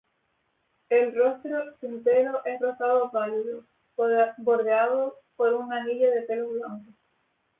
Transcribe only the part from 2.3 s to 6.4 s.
es rosado pálido, bordeado por un anillo de